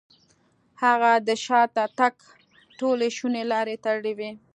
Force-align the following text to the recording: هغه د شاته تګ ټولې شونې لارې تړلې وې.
هغه 0.83 1.11
د 1.27 1.29
شاته 1.45 1.83
تګ 1.99 2.15
ټولې 2.79 3.07
شونې 3.17 3.43
لارې 3.51 3.75
تړلې 3.85 4.13
وې. 4.17 4.31